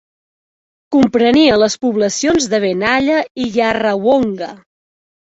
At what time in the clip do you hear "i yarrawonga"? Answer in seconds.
3.45-4.49